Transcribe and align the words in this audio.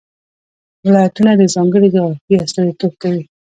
ولایتونه 0.85 1.31
د 1.37 1.43
ځانګړې 1.55 1.87
جغرافیې 1.95 2.37
استازیتوب 2.45 2.93
کوي. 3.01 3.21